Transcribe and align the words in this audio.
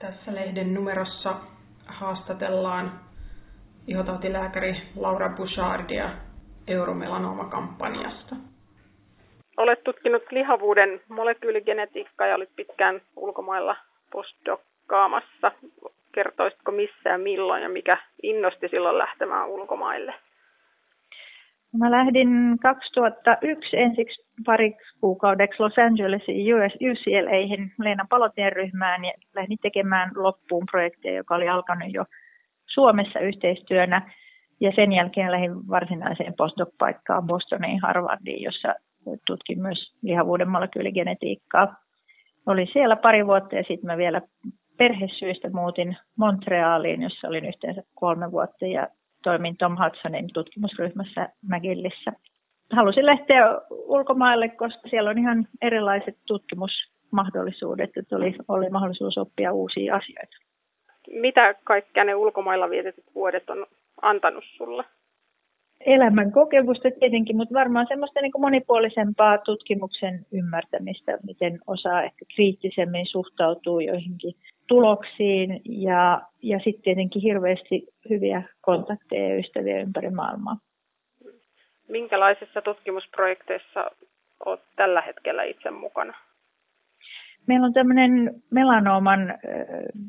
Tässä 0.00 0.34
lehden 0.34 0.74
numerossa 0.74 1.34
haastatellaan 1.86 3.00
ihotautilääkäri 3.86 4.76
Laura 4.96 5.28
Bouchardia 5.28 6.10
euromelanoma-kampanjasta. 6.66 8.36
Olet 9.56 9.84
tutkinut 9.84 10.22
lihavuuden 10.30 11.00
molekyyligenetiikkaa 11.08 12.26
ja 12.26 12.34
olit 12.34 12.56
pitkään 12.56 13.00
ulkomailla 13.16 13.76
postdokkaamassa. 14.12 15.52
Kertoisitko 16.12 16.72
missä 16.72 17.10
ja 17.10 17.18
milloin 17.18 17.62
ja 17.62 17.68
mikä 17.68 17.98
innosti 18.22 18.68
silloin 18.68 18.98
lähtemään 18.98 19.48
ulkomaille? 19.48 20.14
Mä 21.78 21.90
lähdin 21.90 22.58
2001 22.62 23.76
ensiksi 23.76 24.22
pariksi 24.46 24.98
kuukaudeksi 25.00 25.62
Los 25.62 25.78
Angelesiin 25.78 26.54
UCLAihin 26.90 27.72
Leena 27.78 28.06
Palotien 28.10 28.52
ryhmään 28.52 29.04
ja 29.04 29.12
lähdin 29.34 29.58
tekemään 29.62 30.10
loppuun 30.16 30.66
projektia, 30.70 31.14
joka 31.14 31.34
oli 31.34 31.48
alkanut 31.48 31.92
jo 31.92 32.04
Suomessa 32.66 33.20
yhteistyönä. 33.20 34.12
Ja 34.60 34.72
sen 34.72 34.92
jälkeen 34.92 35.32
lähdin 35.32 35.68
varsinaiseen 35.68 36.34
postdoc-paikkaan 36.34 37.26
Bostoniin 37.26 37.80
Harvardiin, 37.80 38.42
jossa 38.42 38.74
tutkin 39.26 39.62
myös 39.62 39.94
lihavuuden 40.02 40.48
molekyyligenetiikkaa. 40.48 41.74
Olin 42.46 42.68
siellä 42.72 42.96
pari 42.96 43.26
vuotta 43.26 43.56
ja 43.56 43.62
sitten 43.62 43.86
mä 43.86 43.96
vielä 43.96 44.22
perhesyistä 44.78 45.50
muutin 45.52 45.96
Montrealiin, 46.16 47.02
jossa 47.02 47.28
olin 47.28 47.44
yhteensä 47.44 47.82
kolme 47.94 48.32
vuotta 48.32 48.66
ja 48.66 48.88
toimin 49.22 49.56
Tom 49.56 49.76
Hudsonin 49.84 50.28
tutkimusryhmässä 50.34 51.28
McGillissä. 51.42 52.12
Halusin 52.72 53.06
lähteä 53.06 53.44
ulkomaille, 53.70 54.48
koska 54.48 54.88
siellä 54.88 55.10
on 55.10 55.18
ihan 55.18 55.48
erilaiset 55.62 56.18
tutkimusmahdollisuudet, 56.26 57.90
että 57.96 58.16
oli, 58.16 58.34
oli 58.48 58.70
mahdollisuus 58.70 59.18
oppia 59.18 59.52
uusia 59.52 59.96
asioita. 59.96 60.36
Mitä 61.10 61.54
kaikkea 61.64 62.04
ne 62.04 62.14
ulkomailla 62.14 62.70
vietetyt 62.70 63.04
vuodet 63.14 63.50
on 63.50 63.66
antanut 64.02 64.44
sulle? 64.56 64.84
Elämän 65.86 66.32
kokemusta 66.32 66.88
tietenkin, 67.00 67.36
mutta 67.36 67.54
varmaan 67.54 67.86
semmoista 67.88 68.20
niin 68.20 68.32
kuin 68.32 68.42
monipuolisempaa 68.42 69.38
tutkimuksen 69.38 70.26
ymmärtämistä, 70.32 71.18
miten 71.26 71.58
osaa 71.66 72.02
ehkä 72.02 72.24
kriittisemmin 72.34 73.06
suhtautuu 73.06 73.80
joihinkin 73.80 74.34
tuloksiin 74.70 75.60
ja, 75.64 76.22
ja 76.42 76.58
sitten 76.58 76.82
tietenkin 76.82 77.22
hirveästi 77.22 77.86
hyviä 78.10 78.42
kontakteja 78.60 79.28
ja 79.28 79.38
ystäviä 79.38 79.80
ympäri 79.80 80.10
maailmaa. 80.10 80.56
Minkälaisissa 81.88 82.62
tutkimusprojekteissa 82.62 83.90
olet 84.44 84.60
tällä 84.76 85.00
hetkellä 85.00 85.42
itse 85.42 85.70
mukana? 85.70 86.14
Meillä 87.46 87.66
on 87.66 87.72
tämmöinen 87.72 88.42
melanooman 88.50 89.38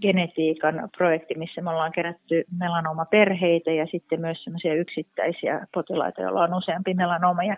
genetiikan 0.00 0.88
projekti, 0.96 1.34
missä 1.34 1.62
me 1.62 1.70
ollaan 1.70 1.92
kerätty 1.92 2.44
melanoomaperheitä 2.58 3.70
ja 3.70 3.86
sitten 3.86 4.20
myös 4.20 4.44
semmoisia 4.44 4.74
yksittäisiä 4.74 5.66
potilaita, 5.74 6.22
joilla 6.22 6.42
on 6.42 6.54
useampi 6.54 6.94
melanooma. 6.94 7.44
Ja 7.44 7.56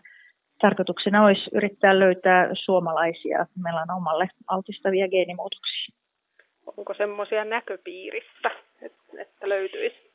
tarkoituksena 0.61 1.25
olisi 1.25 1.51
yrittää 1.53 1.99
löytää 1.99 2.49
suomalaisia 2.53 3.47
melanoomalle 3.63 4.29
altistavia 4.47 5.09
geenimuutoksia. 5.09 6.00
Onko 6.77 6.95
semmoisia 6.95 7.45
näköpiirissä, 7.45 8.51
että 9.19 9.49
löytyisi? 9.49 10.11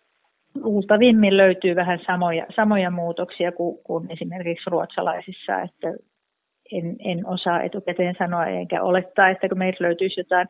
Luultavimmin 0.56 1.38
löytyy 1.38 1.76
vähän 1.76 2.00
samoja, 2.06 2.46
samoja 2.56 2.92
muutoksia 2.92 3.52
kuin, 3.52 3.78
kuin 3.84 4.12
esimerkiksi 4.12 4.70
ruotsalaisissa, 4.70 5.62
että 5.62 5.88
en, 6.72 6.96
en 7.00 7.28
osaa 7.28 7.62
etukäteen 7.62 8.16
sanoa 8.20 8.46
enkä 8.46 8.84
olettaa, 8.84 9.30
että 9.30 9.50
kun 9.50 9.58
meillä 9.58 9.88
löytyisi 9.88 10.20
jotain 10.20 10.48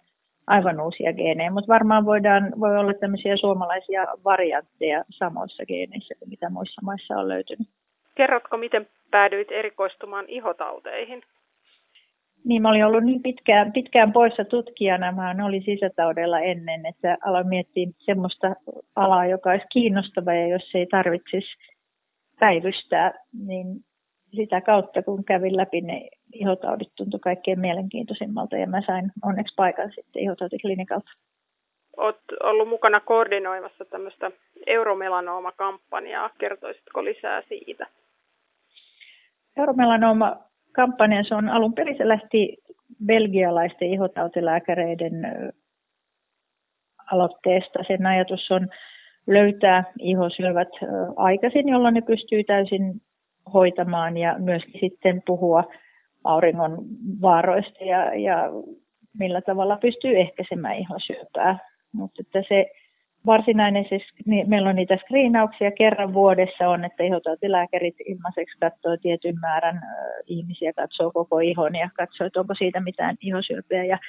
aivan 0.48 0.82
uusia 0.82 1.14
geenejä, 1.14 1.52
mutta 1.52 1.74
varmaan 1.74 2.06
voidaan, 2.06 2.54
voi 2.60 2.78
olla 2.78 2.94
tämmöisiä 2.94 3.38
suomalaisia 3.38 4.08
variantteja 4.24 5.04
samoissa 5.10 5.66
geeneissä 5.66 6.16
kuin 6.20 6.30
mitä 6.30 6.50
muissa 6.50 6.82
maissa 6.82 7.14
on 7.16 7.28
löytynyt. 7.28 7.68
Kerrotko, 8.16 8.58
miten 8.58 8.88
päädyit 9.12 9.52
erikoistumaan 9.52 10.26
ihotauteihin? 10.28 11.24
Niin, 12.46 12.62
mä 12.62 12.70
olin 12.70 12.86
ollut 12.86 13.04
niin 13.04 13.22
pitkään, 13.22 13.74
pitkään 13.74 14.14
poissa 14.14 14.46
tutkijana, 14.46 15.12
mä 15.12 15.46
olin 15.46 15.64
sisätaudella 15.66 16.40
ennen, 16.40 16.86
että 16.86 17.18
aloin 17.26 17.48
miettiä 17.48 17.88
semmoista 17.98 18.56
alaa, 18.96 19.26
joka 19.26 19.50
olisi 19.50 19.66
kiinnostava 19.72 20.34
ja 20.34 20.48
jos 20.48 20.76
ei 20.76 20.86
tarvitsisi 20.86 21.48
päivystää, 22.40 23.14
niin 23.48 23.68
sitä 24.36 24.62
kautta, 24.62 25.04
kun 25.04 25.26
kävin 25.26 25.58
läpi 25.58 25.82
ne 25.82 26.10
ihotaudit, 26.34 26.92
tuntui 26.96 27.20
kaikkein 27.20 27.60
mielenkiintoisimmalta 27.60 28.58
ja 28.58 28.68
mä 28.68 28.82
sain 28.82 29.12
onneksi 29.24 29.54
paikan 29.56 29.92
sitten 29.96 30.22
ihotautiklinikalta. 30.22 31.12
Olet 31.98 32.18
ollut 32.44 32.70
mukana 32.70 33.00
koordinoimassa 33.00 33.86
tämmöistä 33.86 34.32
euromelanooma-kampanjaa. 34.68 36.30
Kertoisitko 36.38 37.04
lisää 37.04 37.42
siitä? 37.50 37.88
Euromelanooma-kampanja, 40.78 41.24
se 41.24 41.36
on 41.36 41.50
alun 41.50 41.74
perin 41.74 41.98
se 41.98 42.08
lähti 42.08 42.58
belgialaisten 43.06 43.88
ihotautilääkäreiden 43.88 45.14
aloitteesta. 47.12 47.84
Sen 47.88 48.06
ajatus 48.06 48.52
on 48.52 48.68
löytää 49.28 49.84
ihosyövät 50.00 50.70
aikaisin, 51.16 51.70
jolloin 51.70 51.94
ne 51.94 52.02
pystyy 52.02 52.44
täysin 52.44 53.02
hoitamaan 53.54 54.18
ja 54.18 54.36
myöskin 54.40 54.80
sitten 54.80 55.22
puhua 55.26 55.64
auringon 56.24 56.78
vaaroista 57.22 57.84
ja, 57.84 58.16
ja 58.16 58.50
millä 59.20 59.42
tavalla 59.42 59.78
pystyy 59.78 60.18
ehkäisemään 60.18 60.76
ihosyöpää. 60.76 61.60
Mutta 61.92 62.22
että 62.22 62.44
se 62.50 62.66
varsinainen, 63.26 63.86
siis, 63.90 64.04
niin 64.26 64.50
meillä 64.50 64.70
on 64.70 64.76
niitä 64.76 64.98
screenauksia 64.98 65.72
kerran 65.72 66.14
vuodessa 66.14 66.70
on, 66.70 66.86
että 66.86 67.04
ihotautilääkärit 67.04 67.96
ilmaiseksi 68.06 68.58
katsoo 68.60 68.98
tietyn 68.98 69.40
määrän 69.40 69.82
ihmisiä, 70.26 70.74
katsoo 70.74 71.12
koko 71.12 71.40
ihon 71.40 71.76
ja 71.76 71.90
katsoo, 71.98 72.28
että 72.28 72.40
onko 72.40 72.56
siitä 72.56 72.80
mitään 72.80 73.16
ihosyöpää. 73.22 73.84
Ja 73.84 74.00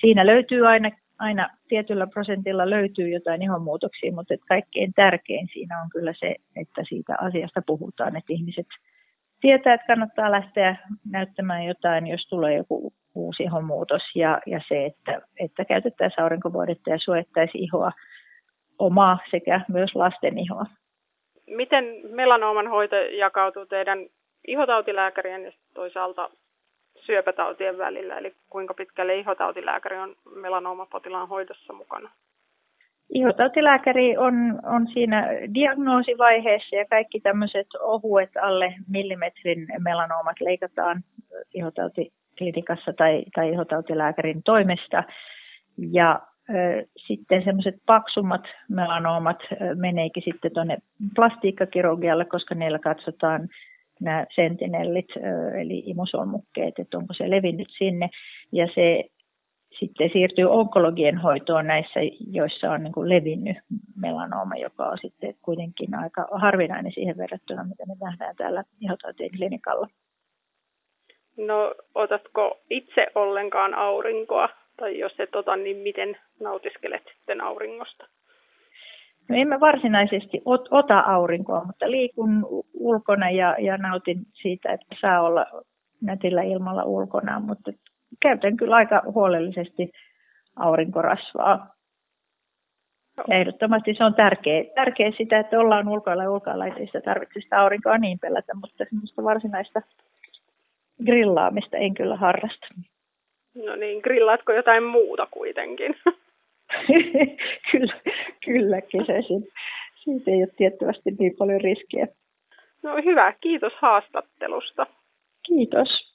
siinä 0.00 0.26
löytyy 0.26 0.66
aina, 0.68 0.90
aina 1.18 1.48
tietyllä 1.68 2.06
prosentilla 2.06 2.70
löytyy 2.70 3.08
jotain 3.08 3.42
ihonmuutoksia, 3.42 4.12
mutta 4.12 4.34
että 4.34 4.46
kaikkein 4.48 4.92
tärkein 4.92 5.48
siinä 5.52 5.82
on 5.82 5.90
kyllä 5.90 6.12
se, 6.18 6.36
että 6.56 6.82
siitä 6.88 7.16
asiasta 7.20 7.62
puhutaan, 7.66 8.16
että 8.16 8.32
ihmiset 8.32 8.66
tietää, 9.40 9.74
että 9.74 9.86
kannattaa 9.86 10.30
lähteä 10.30 10.76
näyttämään 11.10 11.64
jotain, 11.64 12.06
jos 12.06 12.26
tulee 12.26 12.56
joku 12.56 12.92
uusi 13.14 13.42
ihonmuutos 13.42 14.02
ja, 14.14 14.40
ja 14.46 14.60
se, 14.68 14.86
että, 14.86 15.20
että 15.40 15.64
käytettäisiin 15.64 16.22
aurinkovuodetta 16.22 16.90
ja 16.90 16.98
suojattaisi 16.98 17.58
ihoa 17.58 17.92
omaa 18.80 19.18
sekä 19.30 19.60
myös 19.68 19.94
lasten 19.94 20.38
ihoa. 20.38 20.66
Miten 21.46 21.84
melanooman 22.10 22.68
hoito 22.68 22.96
jakautuu 22.96 23.66
teidän 23.66 23.98
ihotautilääkärien 24.46 25.44
ja 25.44 25.52
toisaalta 25.74 26.30
syöpätautien 27.00 27.78
välillä, 27.78 28.18
eli 28.18 28.34
kuinka 28.50 28.74
pitkälle 28.74 29.16
ihotautilääkäri 29.16 29.98
on 29.98 30.16
melanoomapotilaan 30.34 31.28
hoidossa 31.28 31.72
mukana? 31.72 32.10
Ihotautilääkäri 33.14 34.16
on, 34.16 34.34
on 34.66 34.88
siinä 34.88 35.28
diagnoosivaiheessa 35.54 36.76
ja 36.76 36.84
kaikki 36.90 37.20
tämmöiset 37.20 37.66
ohuet 37.80 38.30
alle 38.42 38.74
millimetrin 38.88 39.66
melanoomat 39.78 40.40
leikataan 40.40 41.02
ihotautiklinikassa 41.54 42.92
tai, 42.92 43.24
tai 43.34 43.50
ihotautilääkärin 43.52 44.42
toimesta. 44.42 45.04
Ja 45.92 46.20
sitten 46.96 47.44
semmoiset 47.44 47.74
paksummat 47.86 48.44
melanoomat 48.68 49.38
meneekin 49.74 50.22
sitten 50.22 50.52
tuonne 50.54 50.78
plastiikkakirurgialle, 51.14 52.24
koska 52.24 52.54
niillä 52.54 52.78
katsotaan 52.78 53.48
nämä 54.00 54.26
sentinellit, 54.34 55.08
eli 55.60 55.82
imusolmukkeet, 55.86 56.78
että 56.78 56.98
onko 56.98 57.14
se 57.14 57.30
levinnyt 57.30 57.68
sinne. 57.70 58.10
Ja 58.52 58.68
se 58.74 59.04
sitten 59.78 60.10
siirtyy 60.12 60.44
onkologien 60.44 61.18
hoitoon 61.18 61.66
näissä, 61.66 62.00
joissa 62.30 62.70
on 62.70 62.82
niin 62.82 62.92
kuin 62.92 63.08
levinnyt 63.08 63.56
melanooma, 63.96 64.56
joka 64.56 64.84
on 64.84 64.98
sitten 64.98 65.34
kuitenkin 65.42 65.94
aika 65.94 66.28
harvinainen 66.32 66.92
siihen 66.92 67.16
verrattuna, 67.16 67.64
mitä 67.64 67.86
me 67.86 67.94
nähdään 68.00 68.36
täällä 68.36 68.64
ihotautien 68.80 69.30
klinikalla. 69.36 69.86
No, 71.36 71.74
otatko 71.94 72.60
itse 72.70 73.06
ollenkaan 73.14 73.74
aurinkoa? 73.74 74.48
Tai 74.80 74.98
jos 74.98 75.14
et 75.18 75.34
ota, 75.34 75.56
niin 75.56 75.76
miten 75.76 76.16
nautiskelet 76.40 77.02
sitten 77.14 77.40
auringosta? 77.40 78.08
No 79.28 79.36
en 79.36 79.48
mä 79.48 79.60
varsinaisesti 79.60 80.42
ot, 80.44 80.68
ota 80.70 80.98
aurinkoa, 80.98 81.64
mutta 81.64 81.90
liikun 81.90 82.46
ulkona 82.74 83.30
ja, 83.30 83.56
ja 83.58 83.76
nautin 83.76 84.18
siitä, 84.32 84.72
että 84.72 84.96
saa 85.00 85.20
olla 85.20 85.46
nätillä 86.00 86.42
ilmalla 86.42 86.84
ulkona, 86.84 87.40
mutta 87.40 87.72
käytän 88.20 88.56
kyllä 88.56 88.76
aika 88.76 89.02
huolellisesti 89.14 89.92
aurinkorasvaa. 90.56 91.74
Ja 93.28 93.36
ehdottomasti 93.36 93.94
se 93.94 94.04
on 94.04 94.14
tärkeä, 94.14 94.64
tärkeä 94.74 95.12
sitä, 95.18 95.38
että 95.38 95.60
ollaan 95.60 95.88
ulkoilla 95.88 96.22
ja 96.22 96.30
ulkoilla, 96.30 96.66
ei 96.66 96.86
sitä 96.86 97.00
tarvitse 97.00 97.40
sitä 97.40 97.60
aurinkoa 97.60 97.98
niin 97.98 98.18
pelätä, 98.18 98.54
mutta 98.54 98.84
semmoista 98.88 99.24
varsinaista 99.24 99.82
grillaamista 101.06 101.76
en 101.76 101.94
kyllä 101.94 102.16
harrasta. 102.16 102.66
No 103.54 103.76
niin, 103.76 104.00
grillaatko 104.00 104.52
jotain 104.52 104.82
muuta 104.82 105.28
kuitenkin? 105.30 105.96
kyllä, 107.72 108.00
kyllä 108.44 108.80
kesäisin. 108.80 109.48
Siitä 109.94 110.30
ei 110.30 110.36
ole 110.36 110.48
tiettävästi 110.56 111.10
niin 111.18 111.36
paljon 111.38 111.60
riskiä. 111.60 112.06
No 112.82 112.96
hyvä, 113.04 113.34
kiitos 113.40 113.72
haastattelusta. 113.74 114.86
Kiitos. 115.46 116.08